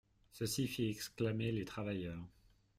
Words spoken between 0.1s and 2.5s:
Ceci fit exclamer les travailleurs.